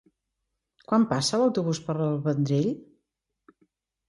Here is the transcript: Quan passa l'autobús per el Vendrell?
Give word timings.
Quan 0.91 1.05
passa 1.11 1.39
l'autobús 1.41 1.83
per 1.91 1.95
el 2.07 2.17
Vendrell? 2.29 2.71